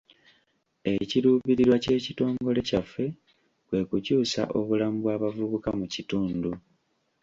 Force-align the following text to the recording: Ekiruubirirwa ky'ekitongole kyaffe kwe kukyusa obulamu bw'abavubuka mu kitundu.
Ekiruubirirwa 0.93 1.77
ky'ekitongole 1.83 2.59
kyaffe 2.69 3.05
kwe 3.67 3.79
kukyusa 3.89 4.41
obulamu 4.59 4.97
bw'abavubuka 5.01 5.69
mu 5.79 5.85
kitundu. 5.93 6.51